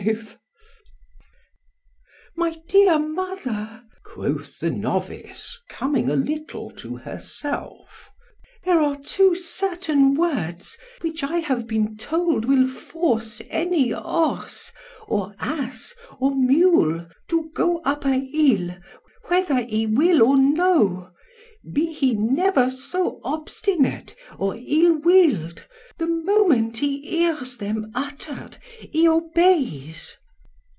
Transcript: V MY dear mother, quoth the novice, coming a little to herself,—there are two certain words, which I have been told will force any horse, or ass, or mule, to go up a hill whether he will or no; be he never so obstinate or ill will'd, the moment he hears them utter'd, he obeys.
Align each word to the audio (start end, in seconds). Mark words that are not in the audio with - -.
V 0.03 0.17
MY 2.35 2.61
dear 2.67 2.97
mother, 2.97 3.83
quoth 4.03 4.59
the 4.59 4.71
novice, 4.71 5.59
coming 5.69 6.09
a 6.09 6.15
little 6.15 6.71
to 6.71 6.95
herself,—there 6.97 8.81
are 8.81 8.95
two 8.95 9.35
certain 9.35 10.15
words, 10.15 10.75
which 11.01 11.23
I 11.23 11.37
have 11.37 11.67
been 11.67 11.97
told 11.97 12.45
will 12.45 12.67
force 12.67 13.43
any 13.47 13.91
horse, 13.91 14.71
or 15.07 15.35
ass, 15.37 15.93
or 16.17 16.33
mule, 16.33 17.05
to 17.27 17.51
go 17.53 17.77
up 17.83 18.03
a 18.03 18.17
hill 18.25 18.75
whether 19.27 19.61
he 19.63 19.85
will 19.85 20.23
or 20.23 20.35
no; 20.35 21.11
be 21.71 21.93
he 21.93 22.15
never 22.15 22.71
so 22.71 23.21
obstinate 23.23 24.15
or 24.39 24.55
ill 24.57 24.95
will'd, 24.97 25.63
the 25.99 26.07
moment 26.07 26.77
he 26.77 26.99
hears 27.07 27.57
them 27.57 27.91
utter'd, 27.93 28.57
he 28.79 29.07
obeys. 29.07 30.17